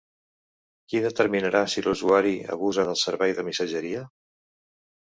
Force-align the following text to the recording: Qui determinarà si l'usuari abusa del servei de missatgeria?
Qui 0.93 1.01
determinarà 1.03 1.61
si 1.75 1.85
l'usuari 1.89 2.35
abusa 2.57 2.89
del 2.89 3.01
servei 3.07 3.39
de 3.41 3.49
missatgeria? 3.51 4.07